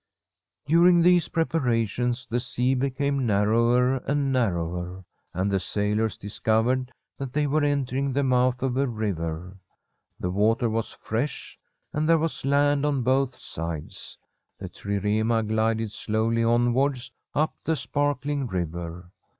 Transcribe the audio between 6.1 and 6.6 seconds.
dis [148I 7he Forest